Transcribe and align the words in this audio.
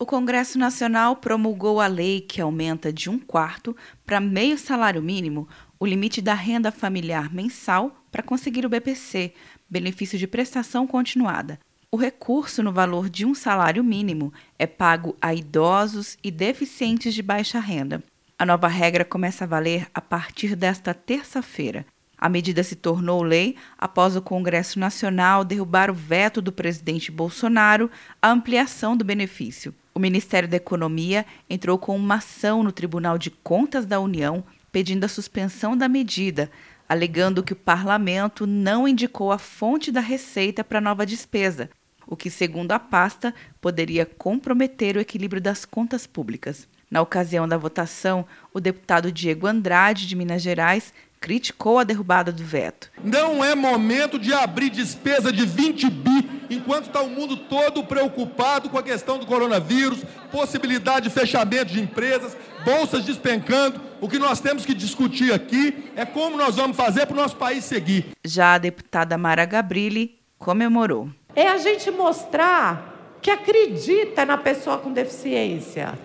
O 0.00 0.06
Congresso 0.06 0.60
Nacional 0.60 1.16
promulgou 1.16 1.80
a 1.80 1.88
lei 1.88 2.20
que 2.20 2.40
aumenta 2.40 2.92
de 2.92 3.10
um 3.10 3.18
quarto 3.18 3.76
para 4.06 4.20
meio 4.20 4.56
salário 4.56 5.02
mínimo 5.02 5.48
o 5.76 5.84
limite 5.84 6.22
da 6.22 6.34
renda 6.34 6.70
familiar 6.70 7.34
mensal 7.34 8.00
para 8.12 8.22
conseguir 8.22 8.64
o 8.64 8.68
BPC, 8.68 9.34
benefício 9.68 10.16
de 10.16 10.28
prestação 10.28 10.86
continuada. 10.86 11.58
O 11.90 11.96
recurso 11.96 12.62
no 12.62 12.72
valor 12.72 13.08
de 13.08 13.26
um 13.26 13.34
salário 13.34 13.82
mínimo 13.82 14.32
é 14.56 14.68
pago 14.68 15.16
a 15.20 15.34
idosos 15.34 16.16
e 16.22 16.30
deficientes 16.30 17.12
de 17.12 17.20
baixa 17.20 17.58
renda. 17.58 18.00
A 18.38 18.46
nova 18.46 18.68
regra 18.68 19.04
começa 19.04 19.42
a 19.42 19.48
valer 19.48 19.88
a 19.92 20.00
partir 20.00 20.54
desta 20.54 20.94
terça-feira. 20.94 21.84
A 22.18 22.28
medida 22.28 22.64
se 22.64 22.74
tornou 22.74 23.22
lei 23.22 23.56
após 23.78 24.16
o 24.16 24.22
Congresso 24.22 24.78
Nacional 24.78 25.44
derrubar 25.44 25.90
o 25.90 25.94
veto 25.94 26.42
do 26.42 26.50
presidente 26.50 27.12
Bolsonaro 27.12 27.88
à 28.20 28.30
ampliação 28.30 28.96
do 28.96 29.04
benefício. 29.04 29.72
O 29.94 30.00
Ministério 30.00 30.48
da 30.48 30.56
Economia 30.56 31.24
entrou 31.48 31.78
com 31.78 31.96
uma 31.96 32.16
ação 32.16 32.62
no 32.62 32.72
Tribunal 32.72 33.18
de 33.18 33.30
Contas 33.30 33.86
da 33.86 34.00
União 34.00 34.44
pedindo 34.72 35.04
a 35.04 35.08
suspensão 35.08 35.76
da 35.76 35.88
medida, 35.88 36.50
alegando 36.88 37.42
que 37.42 37.52
o 37.52 37.56
parlamento 37.56 38.46
não 38.46 38.86
indicou 38.86 39.32
a 39.32 39.38
fonte 39.38 39.90
da 39.90 40.00
receita 40.00 40.62
para 40.62 40.78
a 40.78 40.82
nova 40.82 41.06
despesa, 41.06 41.70
o 42.06 42.16
que, 42.16 42.30
segundo 42.30 42.72
a 42.72 42.78
pasta, 42.78 43.34
poderia 43.60 44.06
comprometer 44.06 44.96
o 44.96 45.00
equilíbrio 45.00 45.42
das 45.42 45.64
contas 45.64 46.06
públicas. 46.06 46.66
Na 46.90 47.02
ocasião 47.02 47.46
da 47.46 47.58
votação, 47.58 48.24
o 48.52 48.60
deputado 48.60 49.12
Diego 49.12 49.46
Andrade, 49.46 50.06
de 50.06 50.16
Minas 50.16 50.40
Gerais, 50.40 50.94
criticou 51.20 51.78
a 51.78 51.84
derrubada 51.84 52.32
do 52.32 52.44
veto. 52.44 52.90
Não 53.02 53.44
é 53.44 53.54
momento 53.54 54.18
de 54.18 54.32
abrir 54.32 54.70
despesa 54.70 55.32
de 55.32 55.44
20 55.44 55.90
bi, 55.90 56.30
enquanto 56.50 56.86
está 56.86 57.02
o 57.02 57.10
mundo 57.10 57.36
todo 57.36 57.84
preocupado 57.84 58.68
com 58.70 58.78
a 58.78 58.82
questão 58.82 59.18
do 59.18 59.26
coronavírus, 59.26 60.02
possibilidade 60.30 61.08
de 61.08 61.14
fechamento 61.14 61.72
de 61.72 61.80
empresas, 61.80 62.36
bolsas 62.64 63.04
despencando. 63.04 63.80
O 64.00 64.08
que 64.08 64.18
nós 64.18 64.40
temos 64.40 64.64
que 64.64 64.74
discutir 64.74 65.32
aqui 65.32 65.90
é 65.96 66.04
como 66.04 66.36
nós 66.36 66.56
vamos 66.56 66.76
fazer 66.76 67.06
para 67.06 67.14
o 67.14 67.20
nosso 67.20 67.36
país 67.36 67.64
seguir. 67.64 68.06
Já 68.24 68.54
a 68.54 68.58
deputada 68.58 69.18
Mara 69.18 69.44
Gabrilli 69.44 70.18
comemorou. 70.38 71.08
É 71.34 71.48
a 71.48 71.58
gente 71.58 71.90
mostrar 71.90 73.16
que 73.20 73.30
acredita 73.30 74.24
na 74.24 74.38
pessoa 74.38 74.78
com 74.78 74.92
deficiência 74.92 75.98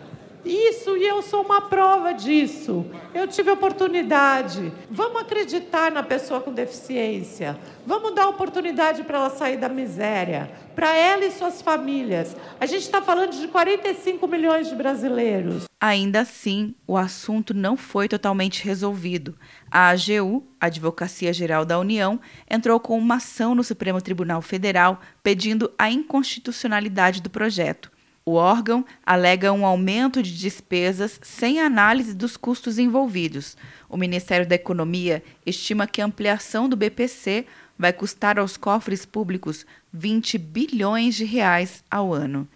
isso, 0.45 0.97
e 0.97 1.07
eu 1.07 1.21
sou 1.21 1.41
uma 1.41 1.61
prova 1.61 2.13
disso. 2.13 2.85
Eu 3.13 3.27
tive 3.27 3.49
oportunidade. 3.49 4.73
Vamos 4.91 5.21
acreditar 5.21 5.91
na 5.91 6.03
pessoa 6.03 6.41
com 6.41 6.51
deficiência. 6.51 7.57
Vamos 7.85 8.13
dar 8.13 8.27
oportunidade 8.27 9.03
para 9.03 9.19
ela 9.19 9.29
sair 9.29 9.57
da 9.57 9.69
miséria, 9.69 10.51
para 10.75 10.95
ela 10.95 11.23
e 11.23 11.31
suas 11.31 11.61
famílias. 11.61 12.35
A 12.59 12.65
gente 12.65 12.83
está 12.83 13.01
falando 13.01 13.31
de 13.31 13.47
45 13.47 14.27
milhões 14.27 14.67
de 14.67 14.75
brasileiros. 14.75 15.63
Ainda 15.79 16.21
assim, 16.21 16.75
o 16.87 16.97
assunto 16.97 17.53
não 17.53 17.77
foi 17.77 18.07
totalmente 18.07 18.63
resolvido. 18.63 19.37
A 19.69 19.89
AGU, 19.89 20.45
Advocacia 20.59 21.31
Geral 21.33 21.65
da 21.65 21.79
União, 21.79 22.19
entrou 22.49 22.79
com 22.79 22.97
uma 22.97 23.15
ação 23.15 23.55
no 23.55 23.63
Supremo 23.63 24.01
Tribunal 24.01 24.41
Federal 24.41 24.99
pedindo 25.21 25.71
a 25.77 25.89
inconstitucionalidade 25.89 27.21
do 27.21 27.29
projeto. 27.29 27.92
O 28.25 28.33
órgão 28.33 28.85
alega 29.05 29.51
um 29.51 29.65
aumento 29.65 30.23
de 30.23 30.37
despesas 30.37 31.19
sem 31.21 31.59
análise 31.59 32.13
dos 32.13 32.37
custos 32.37 32.79
envolvidos. 32.79 33.57
O 33.89 33.97
Ministério 33.97 34.47
da 34.47 34.55
Economia 34.55 35.21
estima 35.45 35.85
que 35.85 36.01
a 36.01 36.05
ampliação 36.05 36.69
do 36.69 36.77
BPC 36.77 37.45
vai 37.77 37.91
custar 37.91 38.39
aos 38.39 38.55
cofres 38.55 39.05
públicos 39.05 39.65
20 39.91 40.37
bilhões 40.37 41.15
de 41.15 41.25
reais 41.25 41.83
ao 41.91 42.13
ano. 42.13 42.47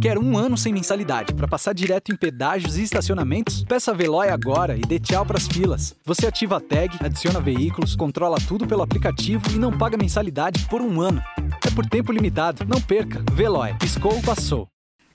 Quer 0.00 0.16
um 0.16 0.38
ano 0.38 0.56
sem 0.56 0.72
mensalidade 0.72 1.34
para 1.34 1.48
passar 1.48 1.74
direto 1.74 2.10
em 2.10 2.16
pedágios 2.16 2.78
e 2.78 2.82
estacionamentos? 2.82 3.64
Peça 3.64 3.90
a 3.90 3.94
Veloy 3.94 4.28
agora 4.28 4.76
e 4.76 4.80
dê 4.80 4.98
tchau 4.98 5.26
para 5.26 5.36
as 5.36 5.46
filas. 5.46 5.94
Você 6.06 6.26
ativa 6.26 6.56
a 6.56 6.60
tag, 6.60 6.96
adiciona 7.00 7.40
veículos, 7.40 7.94
controla 7.94 8.38
tudo 8.48 8.66
pelo 8.66 8.82
aplicativo 8.82 9.42
e 9.50 9.58
não 9.58 9.76
paga 9.76 9.98
mensalidade 9.98 10.66
por 10.70 10.80
um 10.80 11.00
ano. 11.02 11.20
É 11.66 11.70
por 11.74 11.84
tempo 11.84 12.12
limitado. 12.12 12.64
Não 12.64 12.80
perca. 12.80 13.22
Veloy. 13.34 13.74
Piscou, 13.78 14.22
passou. 14.22 14.69